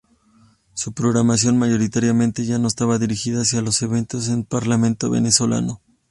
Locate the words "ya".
2.43-2.57